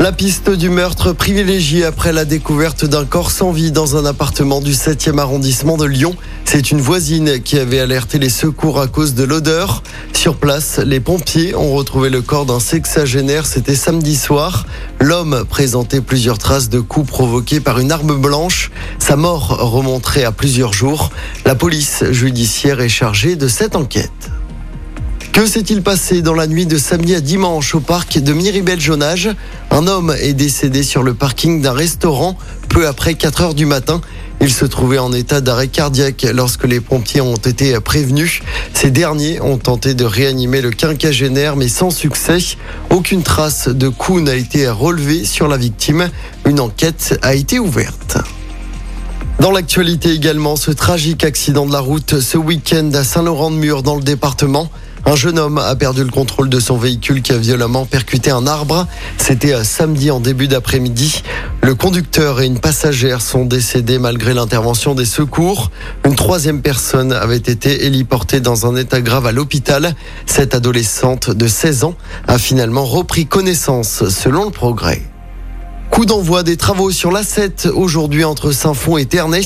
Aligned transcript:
La 0.00 0.12
piste 0.12 0.50
du 0.50 0.70
meurtre 0.70 1.12
privilégiée 1.12 1.84
après 1.84 2.12
la 2.12 2.24
découverte 2.24 2.84
d'un 2.84 3.04
corps 3.04 3.32
sans 3.32 3.50
vie 3.50 3.72
dans 3.72 3.96
un 3.96 4.06
appartement 4.06 4.60
du 4.60 4.70
7e 4.70 5.18
arrondissement 5.18 5.76
de 5.76 5.86
Lyon. 5.86 6.14
C'est 6.44 6.70
une 6.70 6.80
voisine 6.80 7.42
qui 7.42 7.58
avait 7.58 7.80
alerté 7.80 8.20
les 8.20 8.28
secours 8.28 8.80
à 8.80 8.86
cause 8.86 9.14
de 9.14 9.24
l'odeur. 9.24 9.82
Sur 10.12 10.36
place, 10.36 10.78
les 10.78 11.00
pompiers 11.00 11.56
ont 11.56 11.74
retrouvé 11.74 12.10
le 12.10 12.22
corps 12.22 12.46
d'un 12.46 12.60
sexagénaire. 12.60 13.44
C'était 13.44 13.74
samedi 13.74 14.14
soir. 14.14 14.66
L'homme 15.00 15.44
présentait 15.50 16.00
plusieurs 16.00 16.38
traces 16.38 16.68
de 16.68 16.78
coups 16.78 17.08
provoqués 17.08 17.58
par 17.58 17.80
une 17.80 17.90
arme 17.90 18.20
blanche. 18.20 18.70
Sa 19.00 19.16
mort 19.16 19.58
remonterait 19.58 20.24
à 20.24 20.30
plusieurs 20.30 20.72
jours. 20.72 21.10
La 21.44 21.56
police 21.56 22.04
judiciaire 22.12 22.80
est 22.80 22.88
chargée 22.88 23.34
de 23.34 23.48
cette 23.48 23.74
enquête. 23.74 24.30
Que 25.32 25.46
s'est-il 25.46 25.82
passé 25.82 26.20
dans 26.20 26.34
la 26.34 26.46
nuit 26.48 26.66
de 26.66 26.78
samedi 26.78 27.14
à 27.14 27.20
dimanche 27.20 27.74
au 27.74 27.80
parc 27.80 28.18
de 28.18 28.32
Miribel-Jonage? 28.32 29.30
Un 29.70 29.86
homme 29.86 30.14
est 30.20 30.32
décédé 30.32 30.82
sur 30.82 31.04
le 31.04 31.14
parking 31.14 31.62
d'un 31.62 31.72
restaurant 31.72 32.36
peu 32.68 32.88
après 32.88 33.14
4 33.14 33.42
heures 33.42 33.54
du 33.54 33.64
matin. 33.64 34.00
Il 34.40 34.52
se 34.52 34.64
trouvait 34.64 34.98
en 34.98 35.12
état 35.12 35.40
d'arrêt 35.40 35.68
cardiaque 35.68 36.26
lorsque 36.32 36.64
les 36.64 36.80
pompiers 36.80 37.20
ont 37.20 37.36
été 37.36 37.78
prévenus. 37.78 38.40
Ces 38.74 38.90
derniers 38.90 39.40
ont 39.40 39.58
tenté 39.58 39.94
de 39.94 40.04
réanimer 40.04 40.60
le 40.60 40.70
quinquagénaire 40.70 41.54
mais 41.54 41.68
sans 41.68 41.90
succès. 41.90 42.38
Aucune 42.90 43.22
trace 43.22 43.68
de 43.68 43.88
coup 43.88 44.20
n'a 44.20 44.34
été 44.34 44.68
relevée 44.68 45.24
sur 45.24 45.46
la 45.46 45.56
victime. 45.56 46.10
Une 46.46 46.58
enquête 46.58 47.18
a 47.22 47.34
été 47.34 47.60
ouverte. 47.60 48.18
Dans 49.40 49.52
l'actualité 49.52 50.10
également, 50.10 50.56
ce 50.56 50.72
tragique 50.72 51.24
accident 51.24 51.64
de 51.64 51.72
la 51.72 51.78
route 51.78 52.18
ce 52.18 52.36
week-end 52.36 52.90
à 52.94 53.04
Saint-Laurent-de-Mur 53.04 53.84
dans 53.84 53.94
le 53.94 54.02
département. 54.02 54.68
Un 55.08 55.16
jeune 55.16 55.38
homme 55.38 55.56
a 55.56 55.74
perdu 55.74 56.04
le 56.04 56.10
contrôle 56.10 56.50
de 56.50 56.60
son 56.60 56.76
véhicule 56.76 57.22
qui 57.22 57.32
a 57.32 57.38
violemment 57.38 57.86
percuté 57.86 58.30
un 58.30 58.46
arbre. 58.46 58.86
C'était 59.16 59.64
samedi 59.64 60.10
en 60.10 60.20
début 60.20 60.48
d'après-midi. 60.48 61.22
Le 61.62 61.74
conducteur 61.74 62.42
et 62.42 62.46
une 62.46 62.58
passagère 62.58 63.22
sont 63.22 63.46
décédés 63.46 63.98
malgré 63.98 64.34
l'intervention 64.34 64.94
des 64.94 65.06
secours. 65.06 65.70
Une 66.04 66.14
troisième 66.14 66.60
personne 66.60 67.14
avait 67.14 67.38
été 67.38 67.86
héliportée 67.86 68.40
dans 68.40 68.66
un 68.66 68.76
état 68.76 69.00
grave 69.00 69.24
à 69.24 69.32
l'hôpital. 69.32 69.94
Cette 70.26 70.54
adolescente 70.54 71.30
de 71.30 71.46
16 71.46 71.84
ans 71.84 71.94
a 72.26 72.36
finalement 72.36 72.84
repris 72.84 73.24
connaissance 73.24 74.10
selon 74.10 74.44
le 74.44 74.50
progrès. 74.50 75.00
Coup 75.98 76.06
d'envoi 76.06 76.44
des 76.44 76.56
travaux 76.56 76.92
sur 76.92 77.10
l'A7 77.10 77.70
aujourd'hui 77.70 78.22
entre 78.22 78.52
Saint-Fond 78.52 78.98
et 78.98 79.06
Ternay. 79.06 79.40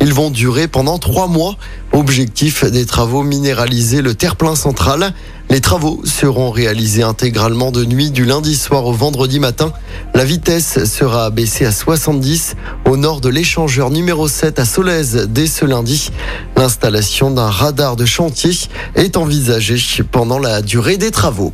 Ils 0.00 0.14
vont 0.14 0.30
durer 0.30 0.68
pendant 0.68 0.98
trois 0.98 1.26
mois. 1.26 1.56
Objectif 1.90 2.64
des 2.64 2.86
travaux 2.86 3.24
minéraliser 3.24 4.02
le 4.02 4.14
terre-plein 4.14 4.54
central. 4.54 5.12
Les 5.50 5.60
travaux 5.60 6.00
seront 6.04 6.52
réalisés 6.52 7.02
intégralement 7.02 7.72
de 7.72 7.84
nuit 7.84 8.12
du 8.12 8.24
lundi 8.24 8.54
soir 8.54 8.86
au 8.86 8.92
vendredi 8.92 9.40
matin. 9.40 9.72
La 10.14 10.24
vitesse 10.24 10.84
sera 10.84 11.24
abaissée 11.24 11.66
à 11.66 11.72
70 11.72 12.54
au 12.88 12.96
nord 12.96 13.20
de 13.20 13.28
l'échangeur 13.28 13.90
numéro 13.90 14.28
7 14.28 14.60
à 14.60 14.64
Solèze 14.64 15.26
dès 15.28 15.48
ce 15.48 15.64
lundi. 15.64 16.12
L'installation 16.56 17.32
d'un 17.32 17.50
radar 17.50 17.96
de 17.96 18.04
chantier 18.04 18.52
est 18.94 19.16
envisagée 19.16 20.04
pendant 20.04 20.38
la 20.38 20.62
durée 20.62 20.98
des 20.98 21.10
travaux. 21.10 21.52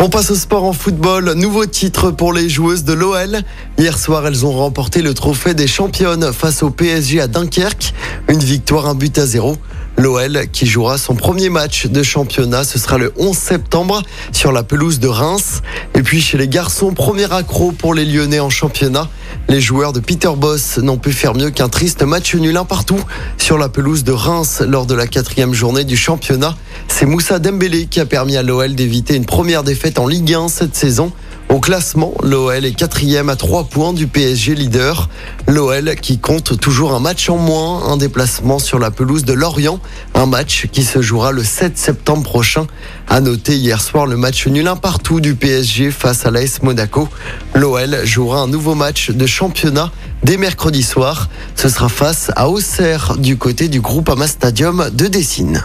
On 0.00 0.08
passe 0.08 0.30
au 0.30 0.34
sport 0.34 0.64
en 0.64 0.72
football. 0.72 1.32
Nouveau 1.34 1.66
titre 1.66 2.10
pour 2.10 2.32
les 2.32 2.48
joueuses 2.48 2.84
de 2.84 2.92
l'OL. 2.92 3.42
Hier 3.78 3.96
soir, 3.98 4.26
elles 4.26 4.44
ont 4.44 4.52
remporté 4.52 5.02
le 5.02 5.14
trophée 5.14 5.54
des 5.54 5.66
championnes 5.66 6.32
face 6.32 6.62
au 6.62 6.70
PSG 6.70 7.20
à 7.20 7.26
Dunkerque. 7.26 7.94
Une 8.28 8.40
victoire, 8.40 8.86
un 8.86 8.94
but 8.94 9.16
à 9.18 9.26
zéro. 9.26 9.56
L'OL 9.96 10.46
qui 10.52 10.66
jouera 10.66 10.98
son 10.98 11.14
premier 11.14 11.48
match 11.48 11.86
de 11.86 12.02
championnat, 12.02 12.64
ce 12.64 12.80
sera 12.80 12.98
le 12.98 13.12
11 13.16 13.36
septembre 13.36 14.02
sur 14.32 14.50
la 14.50 14.64
pelouse 14.64 14.98
de 14.98 15.06
Reims. 15.06 15.62
Et 15.94 16.02
puis 16.02 16.20
chez 16.20 16.36
les 16.36 16.48
garçons, 16.48 16.92
premier 16.92 17.32
accro 17.32 17.70
pour 17.70 17.94
les 17.94 18.04
Lyonnais 18.04 18.40
en 18.40 18.50
championnat. 18.50 19.08
Les 19.48 19.60
joueurs 19.60 19.92
de 19.92 20.00
Peter 20.00 20.30
Boss 20.36 20.78
n'ont 20.78 20.98
pu 20.98 21.12
faire 21.12 21.34
mieux 21.34 21.50
qu'un 21.50 21.68
triste 21.68 22.02
match 22.02 22.34
nul 22.34 22.56
un 22.56 22.64
partout 22.64 23.00
sur 23.38 23.56
la 23.56 23.68
pelouse 23.68 24.02
de 24.02 24.12
Reims 24.12 24.62
lors 24.66 24.86
de 24.86 24.94
la 24.94 25.06
quatrième 25.06 25.54
journée 25.54 25.84
du 25.84 25.96
championnat. 25.96 26.56
C'est 26.96 27.06
Moussa 27.06 27.40
Dembélé 27.40 27.86
qui 27.86 27.98
a 27.98 28.06
permis 28.06 28.36
à 28.36 28.44
l'OL 28.44 28.76
d'éviter 28.76 29.16
une 29.16 29.26
première 29.26 29.64
défaite 29.64 29.98
en 29.98 30.06
Ligue 30.06 30.32
1 30.32 30.46
cette 30.46 30.76
saison. 30.76 31.10
Au 31.48 31.58
classement, 31.58 32.14
l'OL 32.22 32.64
est 32.64 32.72
quatrième 32.72 33.28
à 33.30 33.34
trois 33.34 33.64
points 33.64 33.92
du 33.92 34.06
PSG 34.06 34.54
leader. 34.54 35.08
L'OL 35.48 35.96
qui 35.96 36.20
compte 36.20 36.56
toujours 36.60 36.94
un 36.94 37.00
match 37.00 37.28
en 37.28 37.36
moins, 37.36 37.82
un 37.88 37.96
déplacement 37.96 38.60
sur 38.60 38.78
la 38.78 38.92
pelouse 38.92 39.24
de 39.24 39.32
Lorient, 39.32 39.80
un 40.14 40.26
match 40.26 40.68
qui 40.70 40.84
se 40.84 41.02
jouera 41.02 41.32
le 41.32 41.42
7 41.42 41.76
septembre 41.76 42.22
prochain. 42.22 42.68
À 43.08 43.20
noter 43.20 43.56
hier 43.56 43.82
soir 43.82 44.06
le 44.06 44.16
match 44.16 44.46
nul 44.46 44.68
un 44.68 44.76
partout 44.76 45.18
du 45.20 45.34
PSG 45.34 45.90
face 45.90 46.24
à 46.26 46.30
l'AS 46.30 46.62
Monaco. 46.62 47.08
L'OL 47.56 48.04
jouera 48.04 48.38
un 48.38 48.46
nouveau 48.46 48.76
match 48.76 49.10
de 49.10 49.26
championnat 49.26 49.90
dès 50.22 50.36
mercredi 50.36 50.84
soir. 50.84 51.28
Ce 51.56 51.68
sera 51.68 51.88
face 51.88 52.30
à 52.36 52.48
Auxerre 52.48 53.16
du 53.18 53.36
côté 53.36 53.66
du 53.66 53.80
groupe 53.80 54.08
Ama 54.08 54.28
Stadium 54.28 54.90
de 54.92 55.08
Dessine. 55.08 55.64